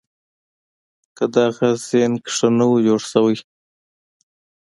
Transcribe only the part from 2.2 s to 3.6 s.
ښه نه وي جوړ شوي